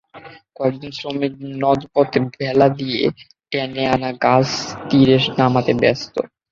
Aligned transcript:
কয়েকজন 0.55 0.91
শ্রমিক 0.99 1.33
নদপথে 1.61 2.19
ভেলা 2.35 2.67
দিয়ে 2.79 3.01
টেনে 3.51 3.83
আনা 3.93 4.11
গাছ 4.23 4.47
তীরে 4.89 5.17
নামাতে 5.39 5.71
ব্যস্ত। 5.81 6.15